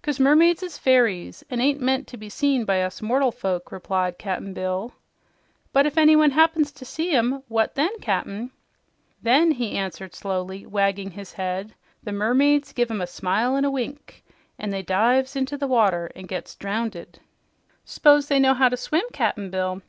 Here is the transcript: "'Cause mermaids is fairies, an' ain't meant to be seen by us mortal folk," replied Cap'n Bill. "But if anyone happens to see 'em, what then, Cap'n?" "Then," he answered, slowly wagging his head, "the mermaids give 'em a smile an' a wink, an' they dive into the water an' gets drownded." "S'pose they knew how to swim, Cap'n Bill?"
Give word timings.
"'Cause 0.00 0.18
mermaids 0.18 0.62
is 0.62 0.78
fairies, 0.78 1.44
an' 1.50 1.60
ain't 1.60 1.82
meant 1.82 2.06
to 2.08 2.16
be 2.16 2.30
seen 2.30 2.64
by 2.64 2.82
us 2.82 3.02
mortal 3.02 3.30
folk," 3.30 3.70
replied 3.70 4.16
Cap'n 4.16 4.54
Bill. 4.54 4.94
"But 5.70 5.84
if 5.84 5.98
anyone 5.98 6.30
happens 6.30 6.72
to 6.72 6.86
see 6.86 7.10
'em, 7.12 7.42
what 7.48 7.74
then, 7.74 7.90
Cap'n?" 8.00 8.52
"Then," 9.22 9.50
he 9.50 9.76
answered, 9.76 10.14
slowly 10.14 10.64
wagging 10.64 11.10
his 11.10 11.34
head, 11.34 11.74
"the 12.02 12.12
mermaids 12.12 12.72
give 12.72 12.90
'em 12.90 13.02
a 13.02 13.06
smile 13.06 13.54
an' 13.54 13.66
a 13.66 13.70
wink, 13.70 14.24
an' 14.58 14.70
they 14.70 14.80
dive 14.82 15.30
into 15.36 15.58
the 15.58 15.68
water 15.68 16.10
an' 16.16 16.24
gets 16.24 16.54
drownded." 16.56 17.18
"S'pose 17.84 18.28
they 18.28 18.38
knew 18.38 18.54
how 18.54 18.70
to 18.70 18.78
swim, 18.78 19.04
Cap'n 19.12 19.50
Bill?" 19.50 19.82